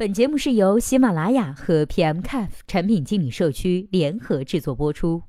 [0.00, 5.20] 本节目是由喜马拉雅和 PMCAF 产品经理社区联合制作播出。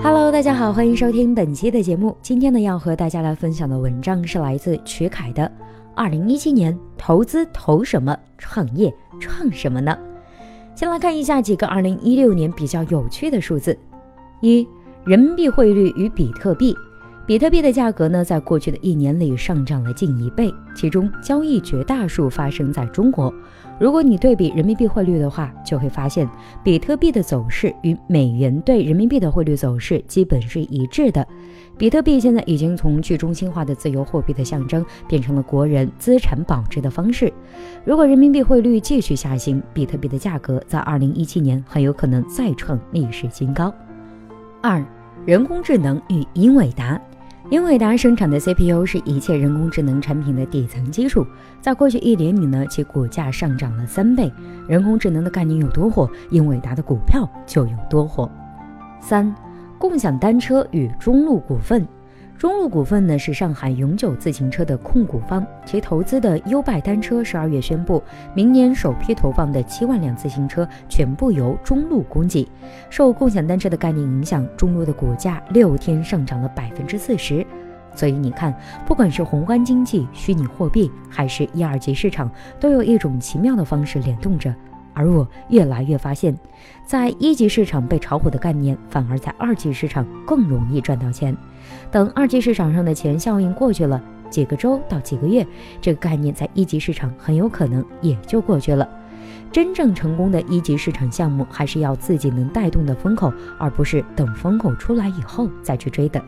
[0.00, 2.16] Hello，大家好，欢迎收听本期的节目。
[2.22, 5.42] 今天呢，要和大家来分享的文章是来自曲凯的
[5.96, 9.98] 《二零一七年投资投什么，创业创什么呢？》
[10.78, 13.76] 先来看一下几个二零一六年比较有趣的数字：
[14.42, 14.64] 一、
[15.04, 16.72] 人民币汇率与比特币。
[17.26, 23.34] 比特币的价格呢，在过去的一年里上涨了近一倍，其中交易绝大数发生在中国。
[23.80, 26.28] 如果你对比人民币汇率的话，就会发现
[26.62, 31.26] 比特币的走势与美元对人民币的汇率走势基本是一致的。
[31.76, 37.32] 比特币现在已经从去中心化的自由货币的象征，变成了国人资产保值的方式。
[37.84, 43.74] 如果人民币汇率继续下行，比特币的价格在二零一七年很有可能再创历史新高。
[44.62, 44.82] 二，
[45.26, 46.98] 人工智能与英伟达。
[47.48, 51.24] 英伟达生产的 CPU 是一切人工智能产品的底层基础，
[51.60, 54.32] 在过去一年里呢，其股价上涨了三倍。
[54.66, 58.28] 人工智能的概念有多火，英伟达的股票就有多火。
[58.98, 59.32] 三，
[59.78, 61.86] 共享单车与中路股份。
[62.38, 68.02] 中路股份呢是上海永久自行车的控股方，其投资的优拜单车十二月宣布，
[68.34, 72.46] 明年首批投放的七万辆自行车全部由中路供给。
[72.90, 77.44] 受共享单车的概念影响，中路的股价六天上涨了百分之四十。
[77.94, 78.54] 所以你看，
[78.84, 84.54] 不管是宏观经济、虚拟货币，还是一二级市场，都有一种奇妙的方式联动着。
[84.96, 86.34] 而我越来越发现，
[86.86, 91.36] 在一级市场被炒火的概念，反而在二级市场更容易赚到钱。
[91.90, 95.46] 等二级市场上的钱效应过去了，几个周到几个月，
[95.82, 98.88] 这个概念在一级市场很有可能也就过去了。
[99.52, 106.22] 真正成功的一级市场项目，还是要自己能带动的风口，而不是等风口出来以后再去追的。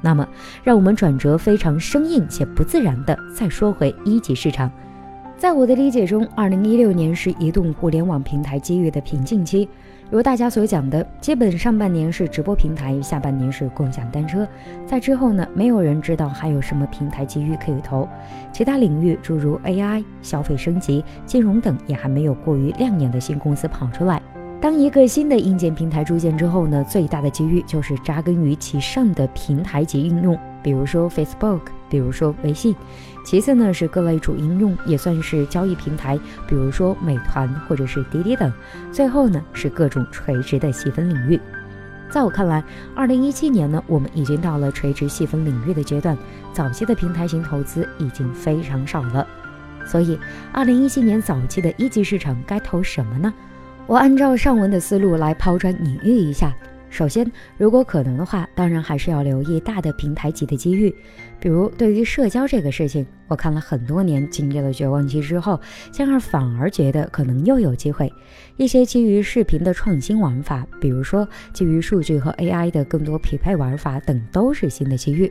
[0.00, 0.26] 那么，
[0.62, 4.70] 让我们转折非常生硬且不自然的再说回一级市场。
[5.38, 9.68] 在我的理解中，二零一六年是移动互联网平台机遇的瓶颈期。
[10.10, 14.48] 如大家所讲的，基本上半年是直播平台，下半年是共享单车。
[14.86, 18.08] 在之后呢，没有人知道还有什么平台机遇可以投。
[18.50, 24.22] 其他领域，诸如 AI、消费升级、金融等，也还没有过于亮眼的新公司跑出来。
[24.58, 32.74] 当一个新的硬件平台出现之后呢，最大的机遇就是扎根于其上的平台级应用，比如说 Facebook，比如说微信。
[33.24, 38.52] 其次呢是各类主应用，也算是交易平台，比如说美团或者是滴滴等。
[38.92, 41.40] 最后呢是各种垂直的细分领域。
[42.08, 42.62] 在我看来，
[42.94, 46.16] 二零一七年呢，我们已经到了垂直细分领域的阶段，
[46.52, 49.26] 早期的平台型投资已经非常少了。
[49.84, 50.16] 所以，
[50.52, 53.34] 二零一七年早期的一级市场该投什么呢？
[53.88, 56.52] 我按照上文的思路来抛砖引玉一下。
[56.96, 60.96] 首先，如果可能的话，当然还是要留意大的平台级的机遇。
[61.38, 65.60] 比如，对于社交这个事情，我看了很多年，经历了绝望期之后，
[65.92, 68.10] 现在反而觉得可能又有机会。
[68.56, 75.30] 一些基于视频的创新玩法，比如说基于数据和 AI 的更多匹配玩法等，都是新的机遇。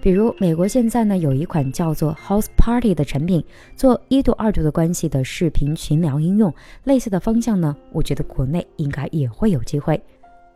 [0.00, 3.44] 比如，美国现在呢有一款叫做 House Party 的产品，
[3.76, 10.02] 做一度二度的关系的视频群聊应用，类似的方向呢，我觉得国内应该也会有机会。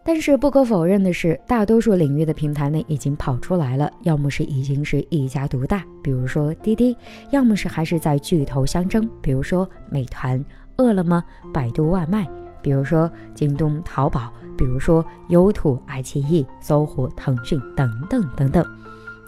[0.06, 6.94] 但是不可否认的是，大多数领域的平台呢已经跑出来了，要么是已经是一家独大，比如说滴滴；
[7.30, 10.42] 要么是还是在巨头相争，比如说美团、
[10.76, 11.22] 饿了么、
[11.52, 12.24] 百度外卖，
[12.62, 18.64] 比如说京东、淘宝，比如说优兔、爱奇艺、搜狐、腾讯等等等等。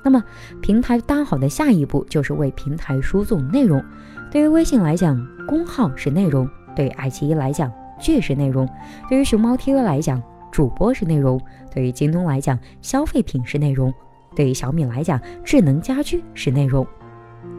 [0.05, 0.23] 那么
[0.63, 3.85] 平台搭好的下一步就是为平台输送内容。
[4.31, 6.47] 对于微信来讲，公号是内容；
[6.77, 7.69] 对于爱奇艺来讲，
[7.99, 8.65] 剧是内容；
[9.09, 11.41] 对于熊猫 TV 来讲，主播是内容，
[11.75, 13.91] 对于京东来讲，消费品是内容；
[14.35, 16.87] 对于小米来讲，智能家居是内容。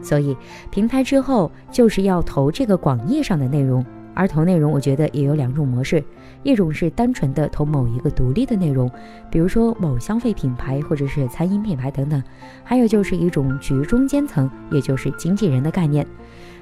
[0.02, 0.36] 所以，
[0.70, 3.84] 平台之后就是要投这个广义上的内容。
[4.12, 6.02] 而投内容，我觉得也有两种模式：
[6.42, 8.90] 一种是单纯的投某一个独立的内容，
[9.30, 12.20] 比如说某消费品牌或者是餐饮品牌等等；
[12.64, 16.04] 还有就是一种局中间层，也就是经纪人的概念。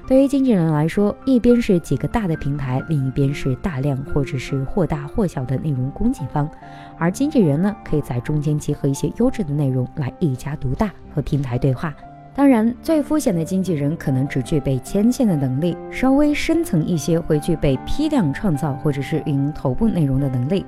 [0.09, 6.49] 对于经纪人来说，一边是几个大的平台，另一边是大量或者是或大或小的内容供给方，
[6.97, 11.93] 而经纪人呢，可以在中间结合一些优质的内容来一家独大，和平台对话。
[12.33, 20.65] 当然，最肤浅的经纪人可能只具备牵线的能力，稍微深层一些会具备批量创造或者是运营头部内容的能力。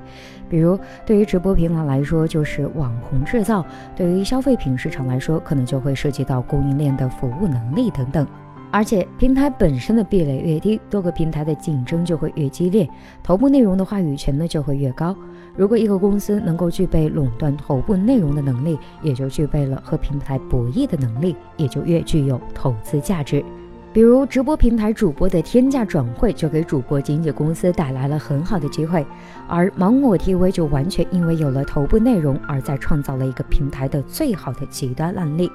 [0.47, 3.65] 比如，对于直播平台来说，就是网红制造；
[3.95, 8.27] 对于消费品市场来说，可能就会涉及到供应链的服务能力等等。
[8.71, 12.89] 而且平台本身的壁垒越低，多个平台的竞争就会越激烈，
[13.21, 15.15] 头部内容的话语权呢就会越高。
[15.57, 23.43] 如果一个公司能够具备垄断头部内容的能力，也就具备了和平台博弈的能力，也就越具有投资价值。
[23.91, 29.05] 比如直播平台主播的天价转会，就给主播经纪公司带来了很好的机会，
[29.49, 35.51] 而芒果 TV 就完全因为有了头部内容，而在创造了一个平台的最好的极端案例。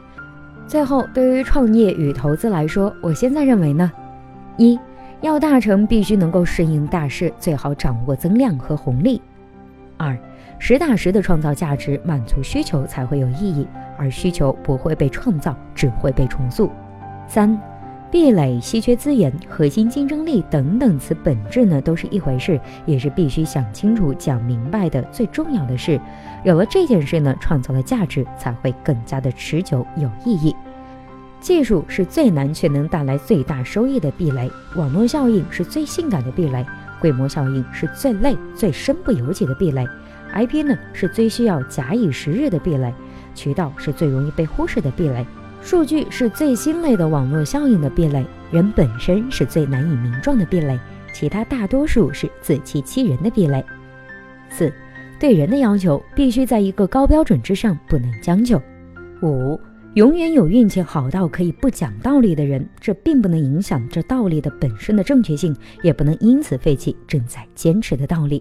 [0.67, 3.91] 最后，对于创业与投资来说，我现在认为呢，
[4.57, 4.79] 一
[5.21, 9.21] 要大成，必须能够适应大势，最好掌握增量和红利；
[9.97, 10.17] 二
[10.59, 13.67] 实打实的创造价值，满足需求才会有意义，
[13.97, 16.69] 而需求不会被创造，只会被重塑；
[17.29, 17.59] 三。
[18.11, 26.01] 壁垒、稀缺资源、核心竞争力等等词本质呢都是一回事，也是必须想清楚、讲明白的最重要的事。
[26.45, 30.55] 有了这件事呢，创造的价值才会更加的持久有意义。
[31.41, 36.65] 技术是最难却能带来最大收益的壁垒，网络效应是最性感的壁垒，
[37.01, 39.87] 规模效应是最累、最身不由己的壁垒
[40.33, 42.93] ，IP 呢是最需要假以时日的壁垒，
[43.35, 45.27] 渠道是最容易被忽视的壁垒。
[45.67, 50.79] 数据是最新类的网络效应的壁垒，人本身是最难以名状的壁垒，
[51.13, 53.65] 其他大多数是自欺欺人的壁垒。
[54.49, 54.73] 四，
[55.19, 58.63] 对人的要求必须在一个高标准之上，不能将就。
[59.23, 59.59] 五，
[59.95, 65.53] 永远有运气好到可以不讲道理的人，这并不能影响这道理的本身的正确性，
[65.83, 68.41] 也不能因此废弃正在坚持的道理。